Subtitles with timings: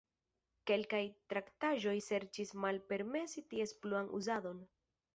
[0.71, 1.01] Kelkaj
[1.33, 4.69] traktaĵoj serĉis malpermesi ties pluan uzadon.